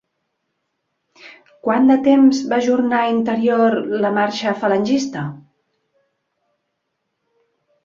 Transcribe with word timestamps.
Quant 1.67 1.85
de 1.91 1.97
temps 2.07 2.39
va 2.53 2.59
ajornar 2.65 3.03
interior 3.17 3.77
la 4.07 4.13
marxa 4.17 4.55
falangista? 4.65 5.29